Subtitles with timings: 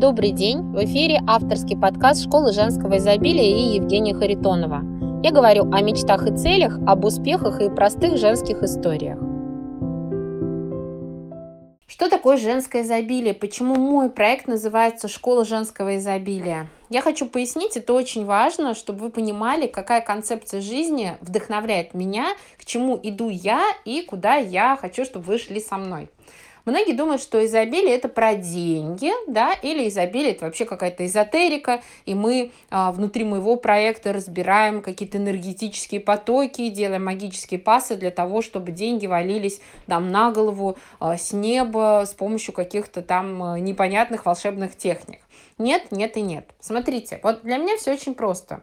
[0.00, 0.62] Добрый день!
[0.72, 4.80] В эфире авторский подкаст Школы женского изобилия и Евгения Харитонова.
[5.22, 9.18] Я говорю о мечтах и целях, об успехах и простых женских историях.
[11.86, 13.34] Что такое женское изобилие?
[13.34, 16.70] Почему мой проект называется «Школа женского изобилия»?
[16.88, 22.64] Я хочу пояснить, это очень важно, чтобы вы понимали, какая концепция жизни вдохновляет меня, к
[22.64, 26.08] чему иду я и куда я хочу, чтобы вы шли со мной.
[26.64, 32.14] Многие думают, что изобилие это про деньги, да, или изобилие это вообще какая-то эзотерика, и
[32.14, 38.72] мы а, внутри моего проекта разбираем какие-то энергетические потоки, делаем магические пасы для того, чтобы
[38.72, 44.76] деньги валились нам на голову а, с неба с помощью каких-то там а, непонятных волшебных
[44.76, 45.20] техник.
[45.58, 46.48] Нет, нет и нет.
[46.60, 48.62] Смотрите, вот для меня все очень просто.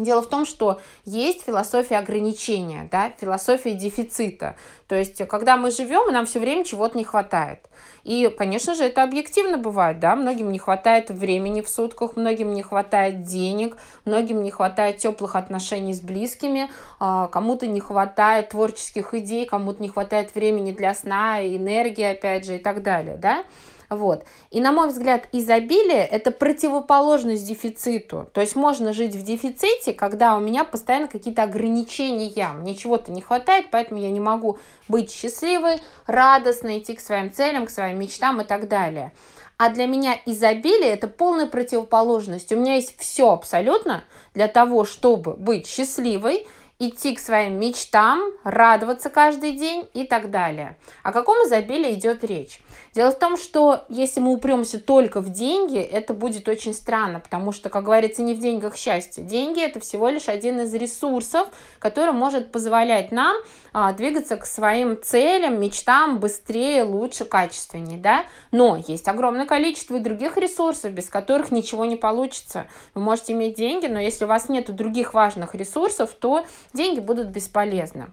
[0.00, 4.56] Дело в том, что есть философия ограничения, да, философия дефицита.
[4.88, 7.60] То есть, когда мы живем, нам все время чего-то не хватает.
[8.02, 12.62] И, конечно же, это объективно бывает, да, многим не хватает времени в сутках, многим не
[12.62, 19.44] хватает денег, многим не хватает теплых отношений с близкими, а, кому-то не хватает творческих идей,
[19.44, 23.44] кому-то не хватает времени для сна, энергии, опять же, и так далее, да.
[23.90, 24.24] Вот.
[24.50, 28.28] И, на мой взгляд, изобилие– это противоположность дефициту.
[28.32, 33.20] То есть можно жить в дефиците, когда у меня постоянно какие-то ограничения, мне чего-то не
[33.20, 38.40] хватает, поэтому я не могу быть счастливой, радостной, идти к своим целям, к своим мечтам
[38.40, 39.12] и так далее.
[39.56, 42.52] А для меня изобилие– это полная противоположность.
[42.52, 44.04] У меня есть все абсолютно
[44.34, 46.46] для того, чтобы быть счастливой,
[46.80, 50.76] идти к своим мечтам, радоваться каждый день и так далее.
[51.02, 52.60] О каком изобилии идет речь?
[52.94, 57.52] Дело в том, что если мы упремся только в деньги, это будет очень странно, потому
[57.52, 59.22] что, как говорится, не в деньгах счастье.
[59.22, 63.36] Деньги– это всего лишь один из ресурсов, который может позволять нам
[63.72, 67.98] двигаться к своим целям, мечтам быстрее, лучше, качественнее.
[67.98, 68.26] Да?
[68.50, 72.66] Но есть огромное количество и других ресурсов, без которых ничего не получится.
[72.94, 77.28] Вы можете иметь деньги, но если у вас нет других важных ресурсов, то деньги будут
[77.28, 78.08] бесполезны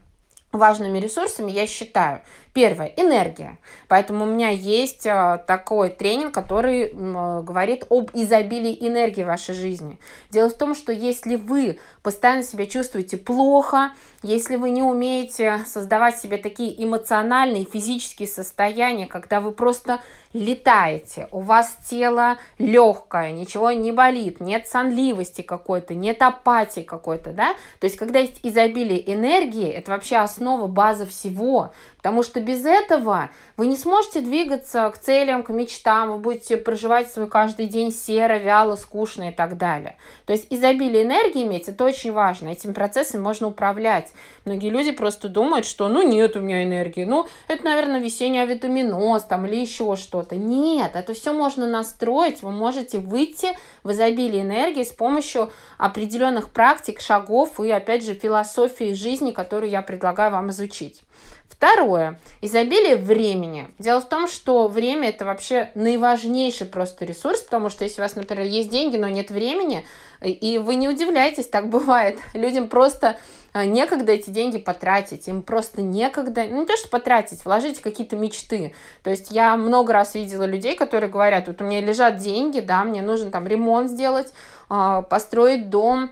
[0.51, 2.21] важными ресурсами я считаю.
[2.57, 3.59] Первое– энергия.
[3.87, 9.99] Поэтому у меня есть а, такой тренинг, который говорит об изобилии энергии в вашей жизни.
[10.31, 13.91] Дело в том, что если вы постоянно себя чувствуете плохо,
[14.23, 20.01] если вы не умеете создавать себе такие эмоциональные, физические состояния, когда вы просто
[20.33, 27.55] летаете, у вас тело легкое, ничего не болит, нет сонливости какой-то, нет апатии какой-то, да,
[27.79, 33.31] то есть когда есть изобилие энергии, это вообще основа, база всего, Потому что без этого
[33.57, 38.37] вы не сможете двигаться к целям, к мечтам, вы будете проживать свой каждый день серо,
[38.37, 39.97] вяло, скучно и так далее.
[40.25, 42.49] То есть изобилие энергии иметь, это очень важно.
[42.49, 44.11] Этим процессом можно управлять.
[44.45, 49.23] Многие люди просто думают, что ну нет у меня энергии, ну это, наверное, весенний авитаминоз
[49.23, 50.35] там или еще что-то.
[50.35, 57.01] Нет, это все можно настроить, вы можете выйти в изобилие энергии с помощью определенных практик,
[57.01, 61.01] шагов и, опять же, философии жизни, которую я предлагаю вам изучить.
[61.49, 62.19] Второе.
[62.41, 63.69] Изобилие времени.
[63.79, 68.15] Дело в том, что время это вообще наиважнейший просто ресурс, потому что если у вас,
[68.15, 69.85] например, есть деньги, но нет времени,
[70.21, 72.19] и вы не удивляйтесь, так бывает.
[72.33, 73.17] Людям просто
[73.53, 78.15] а, некогда эти деньги потратить, им просто некогда, ну не то что потратить, вложить какие-то
[78.15, 78.75] мечты.
[79.01, 82.83] То есть я много раз видела людей, которые говорят, вот у меня лежат деньги, да,
[82.83, 84.31] мне нужно там ремонт сделать,
[84.69, 86.11] а, построить дом,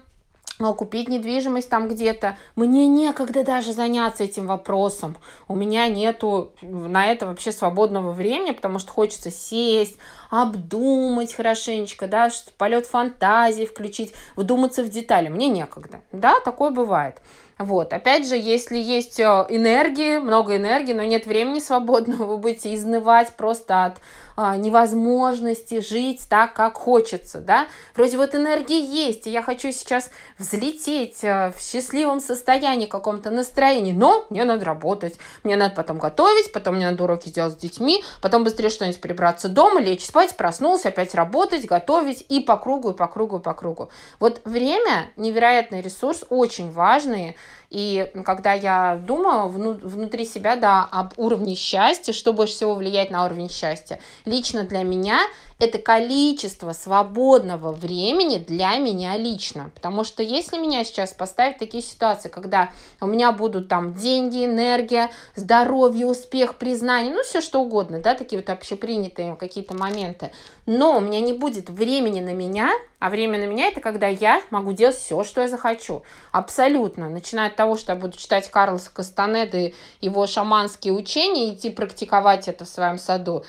[0.59, 2.37] купить недвижимость там где-то.
[2.55, 5.17] Мне некогда даже заняться этим вопросом.
[5.47, 9.97] У меня нету на это вообще свободного времени, потому что хочется сесть,
[10.29, 15.29] обдумать хорошенечко, да, полет фантазии включить, вдуматься в детали.
[15.29, 16.01] Мне некогда.
[16.11, 17.17] Да, такое бывает.
[17.57, 22.75] Вот, опять же, если есть э, энергии, много энергии, но нет времени свободного, вы будете
[22.75, 23.97] изнывать просто от
[24.35, 27.67] а, невозможности жить так, как хочется, да.
[27.95, 33.93] Вроде вот энергии есть, и я хочу сейчас взлететь а, в счастливом состоянии, каком-то настроении,
[33.93, 38.03] но мне надо работать, мне надо потом готовить, потом мне надо уроки делать с детьми,
[38.21, 42.93] потом быстрее что-нибудь прибраться дома, лечь спать, проснулся, опять работать, готовить и по кругу, и
[42.93, 43.89] по кругу, и по кругу.
[44.19, 47.37] Вот время невероятный ресурс, очень важный,
[47.75, 53.25] и когда я думаю внутри себя, да, об уровне счастья, что больше всего влияет на
[53.25, 55.19] уровень счастья, лично для меня
[55.57, 59.71] это количество свободного времени для меня лично.
[59.73, 64.45] Потому что если меня сейчас поставить в такие ситуации, когда у меня будут там деньги,
[64.45, 70.31] энергия, здоровье, успех, признание, ну все что угодно, да, такие вот общепринятые какие-то моменты,
[70.65, 74.41] но у меня не будет времени на меня, а время на меня это когда я
[74.49, 76.03] могу делать все, что я захочу.
[76.31, 77.09] Абсолютно.
[77.09, 82.65] Начиная от того, что я буду читать Карлоса Кастанеды, его шаманские учения, идти практиковать это
[82.65, 83.45] в своем саду,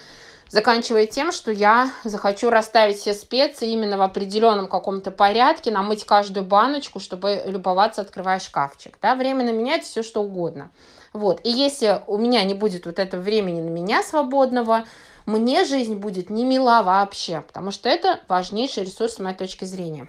[0.48, 6.44] заканчивая тем, что я захочу расставить все специи именно в определенном каком-то порядке, намыть каждую
[6.44, 8.98] баночку, чтобы любоваться, открывая шкафчик.
[9.02, 10.70] Да, временно менять все что угодно.
[11.12, 11.40] Вот.
[11.44, 14.84] И если у меня не будет вот этого времени на меня свободного,
[15.24, 20.08] мне жизнь будет не мила вообще, потому что это важнейший ресурс с моей точки зрения.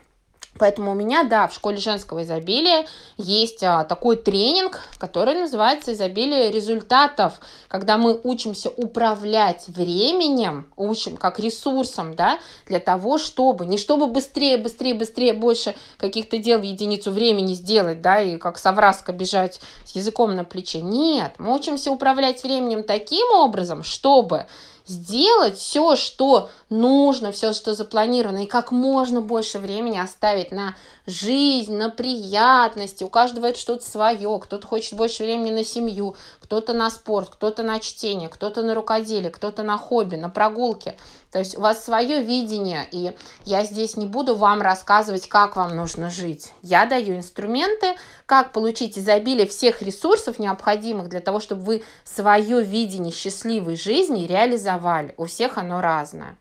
[0.57, 2.87] Поэтому у меня, да, в школе женского изобилия
[3.17, 11.39] есть а, такой тренинг, который называется «Изобилие результатов», когда мы учимся управлять временем, учим как
[11.39, 17.11] ресурсом, да, для того, чтобы, не чтобы быстрее, быстрее, быстрее больше каких-то дел в единицу
[17.11, 20.81] времени сделать, да, и как совраска бежать с языком на плече.
[20.81, 24.47] Нет, мы учимся управлять временем таким образом, чтобы
[24.87, 30.75] сделать все, что нужно, все, что запланировано, и как можно больше времени оставить на
[31.05, 33.03] жизнь, на приятности.
[33.03, 34.39] У каждого это что-то свое.
[34.39, 36.15] Кто-то хочет больше времени на семью,
[36.47, 40.95] кто-то на спорт, кто-то на чтение, кто-то на рукоделие, кто-то на хобби, на прогулки.
[41.29, 43.13] То есть у вас свое видение, и
[43.43, 46.53] я здесь не буду вам рассказывать, как вам нужно жить.
[46.61, 47.95] Я даю инструменты,
[48.25, 55.13] как получить изобилие всех ресурсов, необходимых для того, чтобы вы свое видение счастливой жизни реализовали.
[55.17, 56.37] У всех оно разное.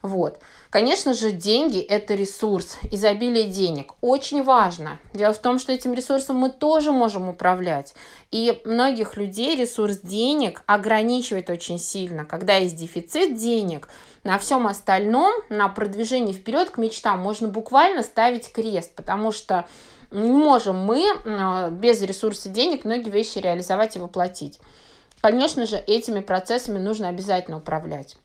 [0.00, 0.38] Вот.
[0.70, 3.94] Конечно же, деньги– это ресурс, изобилие денег.
[4.00, 5.00] Очень важно.
[5.12, 7.94] Дело в том, что этим ресурсом мы тоже можем управлять.
[8.30, 12.24] И многих людей ресурс денег ограничивает очень сильно.
[12.24, 13.88] Когда есть дефицит денег–
[14.22, 19.66] на всем остальном, на продвижении вперед к мечтам можно буквально ставить крест, потому что
[20.10, 24.60] не можем мы а, без ресурса денег многие вещи реализовать и воплотить.
[25.20, 28.16] Конечно же, этими процессами нужно обязательно управлять.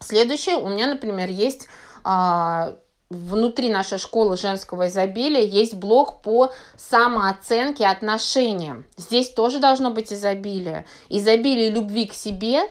[0.00, 1.68] Следующее, у меня, например, есть
[2.04, 2.76] а,
[3.10, 8.84] внутри нашей школы женского изобилия есть блок по самооценке отношениям.
[8.96, 10.86] Здесь тоже должно быть изобилие.
[11.08, 12.62] Изобилие любви к себе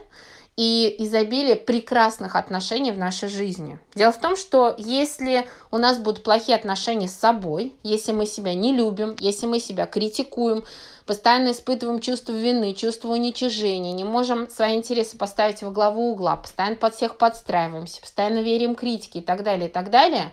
[0.56, 3.78] и изобилие прекрасных отношений в нашей жизни.
[3.94, 8.54] Дело в том, что если у нас будут плохие отношения с собой, если мы себя
[8.54, 10.64] не любим, если мы себя критикуем,
[11.06, 16.76] постоянно испытываем чувство вины, чувство уничижения, не можем свои интересы поставить во главу угла, постоянно
[16.76, 20.32] под всех подстраиваемся, постоянно верим критике и так далее, и так далее,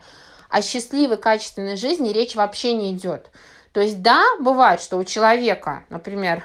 [0.50, 3.30] о счастливой, качественной жизни речь вообще не идет.
[3.72, 6.44] То есть да, бывает, что у человека, например,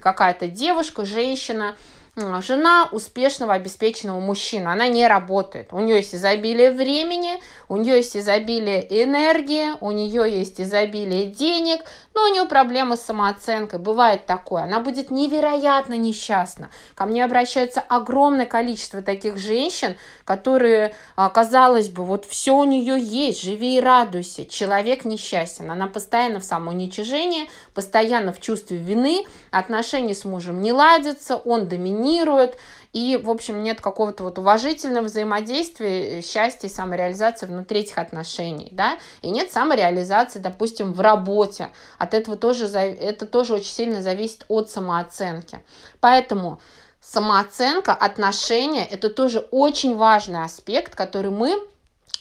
[0.00, 1.76] какая-то девушка, женщина–
[2.16, 4.68] жена успешного, обеспеченного мужчины.
[4.68, 5.72] Она не работает.
[5.72, 11.80] У нее есть изобилие времени, у нее есть изобилие энергии, у нее есть изобилие денег,
[12.14, 13.80] но у нее проблемы с самооценкой.
[13.80, 14.62] Бывает такое.
[14.62, 16.70] Она будет невероятно несчастна.
[16.94, 22.98] Ко мне обращается огромное количество таких женщин, которые, а, казалось бы, вот все у нее
[22.98, 24.46] есть, живи и радуйся.
[24.46, 25.70] Человек несчастен.
[25.70, 31.66] Она постоянно в самоуничижении, постоянно в чувстве вины, отношения с мужем не ладятся, он
[32.04, 32.56] доминирует,
[32.92, 38.98] и, в общем, нет какого-то вот уважительного взаимодействия, счастья и самореализации внутри этих отношений, да,
[39.22, 41.70] и нет самореализации, допустим, в работе.
[41.98, 45.64] От этого тоже, это тоже очень сильно зависит от самооценки.
[46.00, 46.60] Поэтому
[47.00, 51.60] самооценка, отношения– это тоже очень важный аспект, который мы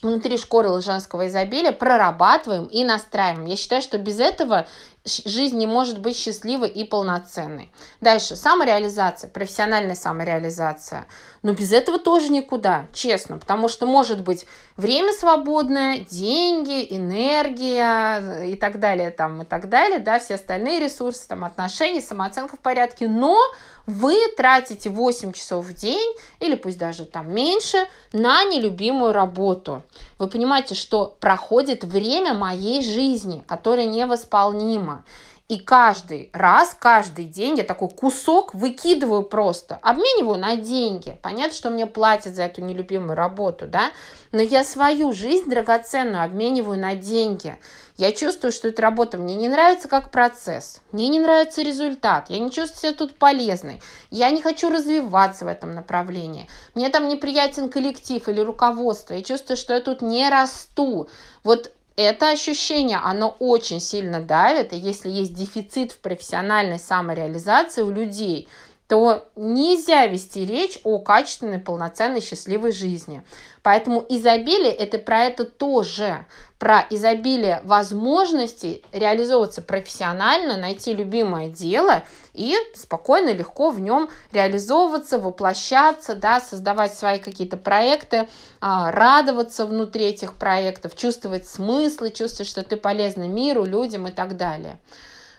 [0.03, 3.45] внутри школы женского изобилия прорабатываем и настраиваем.
[3.45, 4.67] Я считаю, что без этого
[5.05, 7.71] жизнь не может быть счастливой и полноценной.
[7.99, 11.07] Дальше, самореализация, профессиональная самореализация.
[11.41, 14.45] Но без этого тоже никуда, честно, потому что может быть
[14.77, 21.27] время свободное, деньги, энергия и так далее, там, и так далее, да, все остальные ресурсы,
[21.27, 23.37] там, отношения, самооценка в порядке, но
[23.85, 29.83] вы тратите 8 часов в день, или пусть даже там меньше, на нелюбимую работу.
[30.17, 35.03] Вы понимаете, что проходит время моей жизни, которое невосполнимо.
[35.49, 41.19] И каждый раз, каждый день я такой кусок выкидываю просто, обмениваю на деньги.
[41.21, 43.91] Понятно, что мне платят за эту нелюбимую работу, да?
[44.31, 47.57] Но я свою жизнь драгоценную обмениваю на деньги.
[47.97, 52.39] Я чувствую, что эта работа мне не нравится как процесс, мне не нравится результат, я
[52.39, 57.69] не чувствую себя тут полезной, я не хочу развиваться в этом направлении, мне там неприятен
[57.69, 61.07] коллектив или руководство, я чувствую, что я тут не расту.
[61.43, 67.91] Вот это ощущение, оно очень сильно давит, и если есть дефицит в профессиональной самореализации у
[67.91, 68.47] людей,
[68.87, 73.23] то нельзя вести речь о качественной, полноценной, счастливой жизни.
[73.61, 76.25] Поэтому изобилие– это про это тоже,
[76.59, 86.15] про изобилие возможностей реализовываться профессионально, найти любимое дело и спокойно, легко в нем реализовываться, воплощаться,
[86.15, 88.27] да, создавать свои какие-то проекты,
[88.59, 94.35] а, радоваться внутри этих проектов, чувствовать смыслы, чувствовать, что ты полезна миру, людям и так
[94.35, 94.79] далее.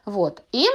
[0.05, 0.43] Вот.
[0.53, 0.67] И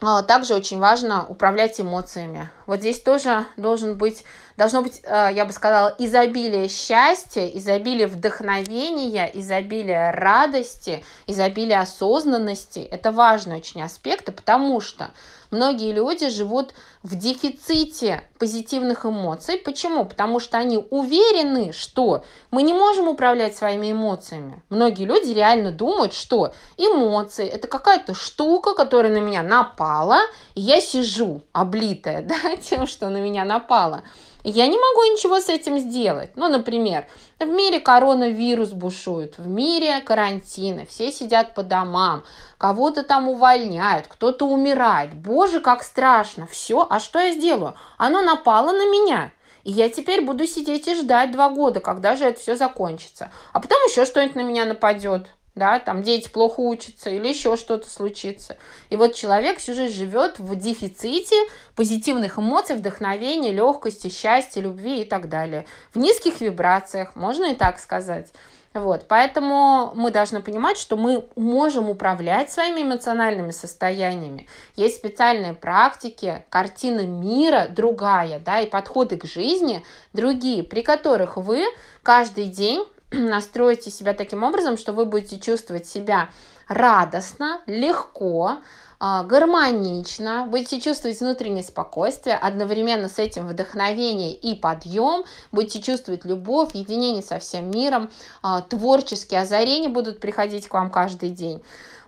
[0.00, 2.50] а, также очень важно управлять эмоциями.
[2.66, 4.24] Вот здесь тоже должен быть
[4.56, 12.80] должно быть, э, я бы сказала, изобилие счастья, изобилие вдохновения, изобилие радости, изобилие осознанности.
[12.80, 15.10] Это важные очень аспекты, потому что
[15.50, 19.58] многие люди живут в дефиците позитивных эмоций.
[19.58, 20.04] Почему?
[20.04, 24.62] Потому что они уверены, что мы не можем управлять своими эмоциями.
[24.70, 30.20] Многие люди реально думают, что эмоции– это какая-то штука, которая на меня напала,
[30.54, 34.02] и я сижу облитая да, тем, что на меня напала.
[34.44, 36.30] Я не могу ничего с этим сделать.
[36.34, 37.06] Ну, например,
[37.38, 42.24] в мире коронавирус бушует, в мире карантины, все сидят по домам,
[42.58, 45.14] кого-то там увольняют, кто-то умирает.
[45.14, 46.48] Боже, как страшно.
[46.48, 47.74] Все, а что я сделаю?
[47.98, 49.30] Оно напало на меня.
[49.62, 53.30] И я теперь буду сидеть и ждать два года, когда же это все закончится.
[53.52, 57.88] А потом еще что-нибудь на меня нападет да, там дети плохо учатся или еще что-то
[57.88, 58.56] случится.
[58.88, 61.36] И вот человек всю жизнь живет в дефиците
[61.76, 65.66] позитивных эмоций, вдохновения, легкости, счастья, любви и так далее.
[65.92, 68.28] В низких вибрациях, можно и так сказать.
[68.74, 74.48] Вот, поэтому мы должны понимать, что мы можем управлять своими эмоциональными состояниями.
[74.76, 81.66] Есть специальные практики, картина мира другая, да, и подходы к жизни другие, при которых вы
[82.02, 82.86] каждый день
[83.18, 86.30] настроите себя таким образом, что вы будете чувствовать себя
[86.68, 88.58] радостно, легко,
[88.98, 96.74] а, гармонично, будете чувствовать внутреннее спокойствие, одновременно с этим вдохновение и подъем, будете чувствовать любовь,
[96.74, 98.10] единение со всем миром,
[98.42, 101.62] а, творческие озарения будут приходить к вам каждый день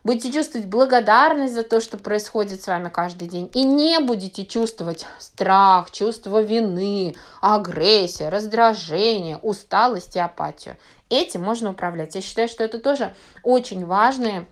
[0.04, 5.06] будете чувствовать благодарность за то, что происходит с вами каждый день, и не будете чувствовать
[5.18, 10.76] страх, чувство вины, агрессия, раздражение, усталость и апатию.
[11.08, 12.14] Этим можно управлять.
[12.14, 14.46] Я считаю, что это тоже очень важные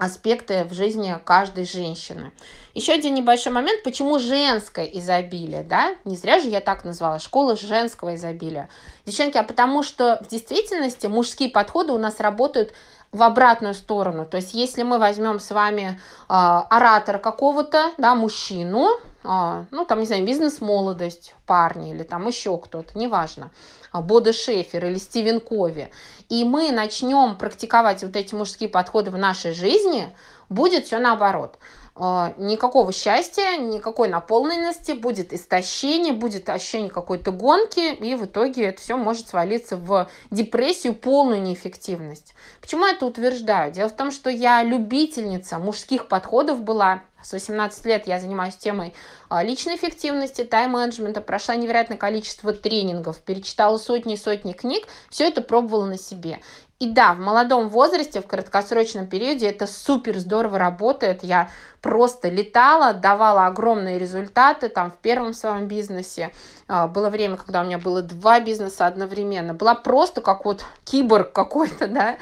[0.00, 2.32] аспекты в жизни каждой женщины.
[2.72, 5.94] Еще один небольшой момент, почему женское изобилие, да?
[6.06, 8.70] Не зря же я так назвала, школа женского изобилия.
[9.04, 12.72] Девчонки, а потому что в действительности мужские подходы у нас работают
[13.12, 14.24] в обратную сторону.
[14.24, 15.96] То есть, если мы возьмем с вами э,
[16.28, 18.88] оратора какого-то, да, мужчину,
[19.24, 23.50] э, ну, там, не знаю, бизнес-молодость парня или там еще кто-то, неважно,
[23.92, 25.90] Бода Шефер или Стивен Кови,
[26.28, 30.14] и мы начнем практиковать вот эти мужские подходы в нашей жизни,
[30.48, 31.58] будет все наоборот.
[32.02, 38.80] А, никакого счастья, никакой наполненности, будет истощение, будет ощущение какой-то гонки, и в итоге это
[38.80, 42.34] все может свалиться в депрессию, полную неэффективность.
[42.62, 43.70] Почему я это утверждаю?
[43.70, 47.02] Дело в том, что я любительница мужских подходов была.
[47.22, 48.94] С 18 лет я занимаюсь темой
[49.28, 55.42] а, личной эффективности, тайм-менеджмента, прошла невероятное количество тренингов, перечитала сотни и сотни книг, все это
[55.42, 56.40] пробовала на себе.
[56.80, 61.22] И да, в молодом возрасте, в краткосрочном периоде это супер здорово работает.
[61.22, 61.50] Я
[61.82, 66.32] просто летала, давала огромные результаты там в первом своем бизнесе.
[66.68, 69.52] А, было время, когда у меня было два бизнеса одновременно.
[69.52, 72.16] Была просто как вот киборг какой-то, да,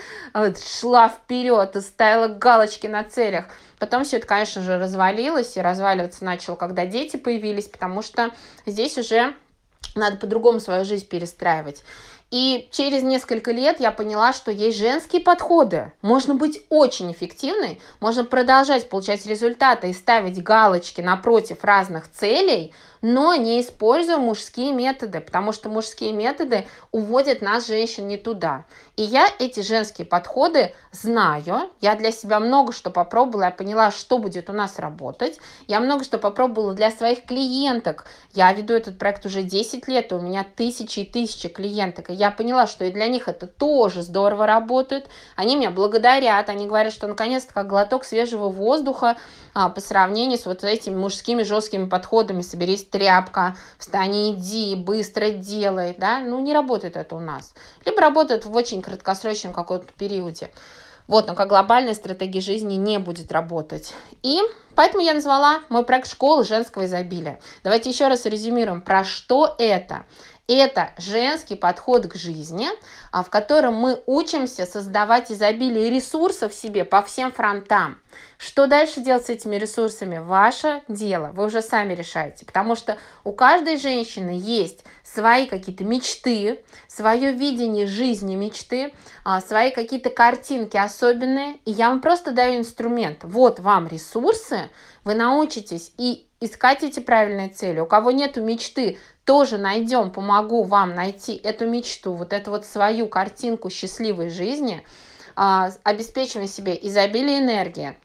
[0.80, 3.44] шла вперед и ставила галочки на целях.
[3.78, 8.32] Потом все это, конечно же, развалилось и разваливаться начало, когда дети появились, потому что
[8.66, 9.34] здесь уже
[9.94, 11.84] надо по-другому свою жизнь перестраивать.
[12.30, 15.92] И через несколько лет я поняла, что есть женские подходы.
[16.02, 23.34] Можно быть очень эффективной, можно продолжать получать результаты и ставить галочки напротив разных целей, но
[23.34, 28.64] не используя мужские методы, потому что мужские методы уводят нас, женщин, не туда.
[28.96, 34.18] И я эти женские подходы знаю, я для себя много что попробовала, я поняла, что
[34.18, 35.38] будет у нас работать,
[35.68, 40.18] я много что попробовала для своих клиенток, я веду этот проект уже 10 лет, у
[40.18, 44.46] меня тысячи и тысячи клиенток, и я поняла, что и для них это тоже здорово
[44.46, 49.16] работает, они меня благодарят, они говорят, что наконец-то как глоток свежего воздуха
[49.54, 55.94] а, по сравнению с вот этими мужскими жесткими подходами, соберись тряпка, встань иди, быстро делай,
[55.98, 57.54] да, ну не работает это у нас.
[57.84, 60.50] Либо работает в очень краткосрочном каком-то периоде.
[61.06, 63.94] Вот, но как глобальная стратегия жизни не будет работать.
[64.22, 64.40] И
[64.74, 67.40] поэтому я назвала мой проект «Школа женского изобилия».
[67.64, 70.04] Давайте еще раз резюмируем, про что это.
[70.48, 72.68] Это женский подход к жизни,
[73.12, 77.98] а, в котором мы учимся создавать изобилие ресурсов себе по всем фронтам.
[78.38, 80.18] Что дальше делать с этими ресурсами?
[80.18, 81.32] Ваше дело.
[81.34, 82.46] Вы уже сами решаете.
[82.46, 89.72] Потому что у каждой женщины есть свои какие-то мечты, свое видение жизни мечты, а, свои
[89.72, 91.56] какие-то картинки особенные.
[91.64, 93.24] И я вам просто даю инструмент.
[93.24, 94.70] Вот вам ресурсы,
[95.02, 97.80] вы научитесь и искать эти правильные цели.
[97.80, 103.08] У кого нету мечты, тоже найдем, помогу вам найти эту мечту, вот эту вот свою
[103.08, 104.84] картинку счастливой жизни,
[105.34, 107.96] а, обеспечиваем себе изобилие энергии,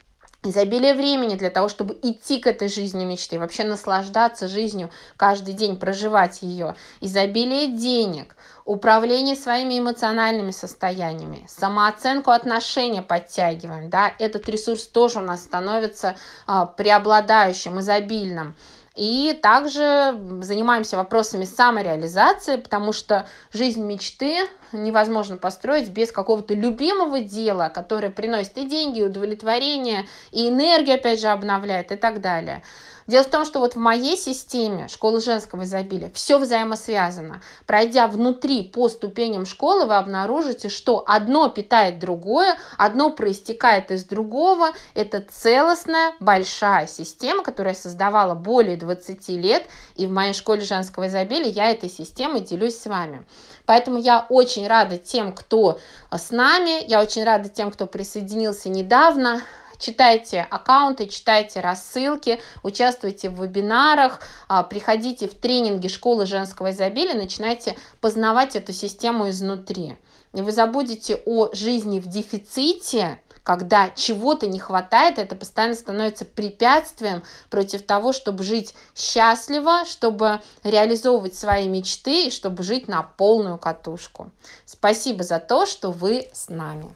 [0.44, 5.78] изобилие времени для того, чтобы идти к этой жизни мечты, вообще наслаждаться жизнью каждый день,
[5.78, 8.36] проживать ее, изобилие денег,
[8.66, 16.66] управление своими эмоциональными состояниями, самооценку отношения подтягиваем, да, этот ресурс тоже у нас становится а,
[16.66, 18.56] преобладающим, изобильным.
[18.96, 27.70] И также занимаемся вопросами самореализации, потому что жизнь мечты невозможно построить без какого-то любимого дела,
[27.70, 32.62] которое приносит и деньги, и удовлетворение, и энергию, опять же, обновляет и так далее.
[33.08, 37.42] Дело в том, что вот в моей системе школы женского изобилия все взаимосвязано.
[37.66, 44.72] Пройдя внутри по ступеням школы, вы обнаружите, что одно питает другое, одно проистекает из другого.
[44.94, 49.66] Это целостная большая система, которую я создавала более 20 лет.
[49.96, 53.26] И в моей школе женского изобилия я этой системой делюсь с вами.
[53.66, 55.80] Поэтому я очень рада тем, кто
[56.12, 59.42] с нами, я очень рада тем, кто присоединился недавно.
[59.84, 67.76] Читайте аккаунты, читайте рассылки, участвуйте в вебинарах, а, приходите в тренинги школы женского изобилия, начинайте
[68.00, 69.98] познавать эту систему изнутри.
[70.34, 77.22] И вы забудете о жизни в дефиците, когда чего-то не хватает, это постоянно становится препятствием
[77.50, 84.32] против того, чтобы жить счастливо, чтобы реализовывать свои мечты и чтобы жить на полную катушку.
[84.66, 86.96] Спасибо за то, что вы с нами.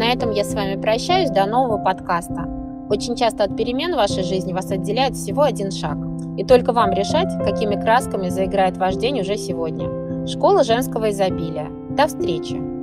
[0.00, 1.28] На этом я с вами прощаюсь.
[1.28, 2.48] До нового подкаста.
[2.88, 5.98] Очень часто от перемен в вашей жизни вас отделяет всего один шаг.
[6.38, 10.26] И только вам решать, какими красками заиграет ваш день уже сегодня.
[10.26, 11.68] Школа женского изобилия.
[11.90, 12.79] До встречи!